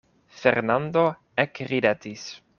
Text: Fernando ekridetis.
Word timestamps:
Fernando 0.43 1.03
ekridetis. 1.45 2.27